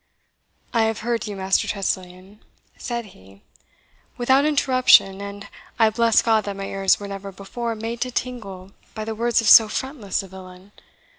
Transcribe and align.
"I 0.73 0.85
have 0.85 1.01
heard 1.01 1.27
you, 1.27 1.35
Master 1.35 1.67
Tressilian," 1.67 2.39
said 2.75 3.05
he, 3.13 3.43
"without 4.17 4.45
interruption, 4.45 5.21
and 5.21 5.47
I 5.77 5.91
bless 5.91 6.23
God 6.23 6.43
that 6.45 6.57
my 6.57 6.65
ears 6.65 6.99
were 6.99 7.07
never 7.07 7.31
before 7.31 7.75
made 7.75 8.01
to 8.01 8.09
tingle 8.09 8.71
by 8.95 9.05
the 9.05 9.13
words 9.13 9.41
of 9.41 9.47
so 9.47 9.69
frontless 9.69 10.23
a 10.23 10.27
villain. 10.27 10.71